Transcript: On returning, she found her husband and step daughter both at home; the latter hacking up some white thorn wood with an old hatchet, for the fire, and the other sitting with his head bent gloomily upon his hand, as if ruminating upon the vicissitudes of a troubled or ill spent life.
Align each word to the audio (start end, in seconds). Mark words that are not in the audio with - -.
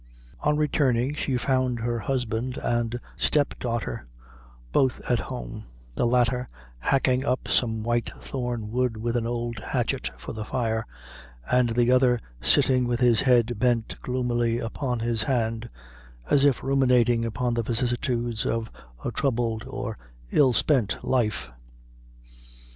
On 0.39 0.57
returning, 0.57 1.13
she 1.13 1.37
found 1.37 1.79
her 1.81 1.99
husband 1.99 2.57
and 2.57 2.99
step 3.17 3.53
daughter 3.59 4.07
both 4.71 4.99
at 5.07 5.19
home; 5.19 5.65
the 5.93 6.07
latter 6.07 6.49
hacking 6.79 7.23
up 7.23 7.47
some 7.47 7.83
white 7.83 8.09
thorn 8.17 8.71
wood 8.71 8.97
with 8.97 9.15
an 9.15 9.27
old 9.27 9.59
hatchet, 9.59 10.09
for 10.17 10.33
the 10.33 10.43
fire, 10.43 10.87
and 11.51 11.69
the 11.69 11.91
other 11.91 12.19
sitting 12.41 12.87
with 12.87 12.99
his 12.99 13.21
head 13.21 13.59
bent 13.59 13.93
gloomily 14.01 14.57
upon 14.57 15.01
his 15.01 15.21
hand, 15.21 15.69
as 16.31 16.45
if 16.45 16.63
ruminating 16.63 17.23
upon 17.23 17.53
the 17.53 17.61
vicissitudes 17.61 18.43
of 18.43 18.71
a 19.05 19.11
troubled 19.11 19.65
or 19.67 19.99
ill 20.31 20.51
spent 20.51 20.97
life. 21.03 21.51